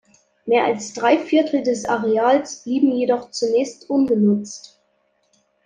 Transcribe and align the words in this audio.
Mehr 0.47 0.63
als 0.65 0.93
drei 0.93 1.19
Viertel 1.19 1.61
des 1.61 1.85
Areals 1.85 2.63
blieben 2.63 2.91
jedoch 2.91 3.29
zunächst 3.29 3.87
ungenutzt. 3.87 4.81